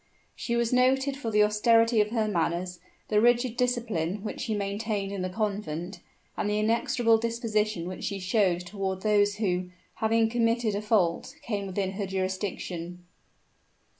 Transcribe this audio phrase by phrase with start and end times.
[0.35, 5.11] She was noted for the austerity of her manners, the rigid discipline which she maintained
[5.11, 5.99] in the convent,
[6.35, 11.67] and the inexorable disposition which she showed toward those who, having committed a fault, came
[11.67, 13.05] within her jurisdiction.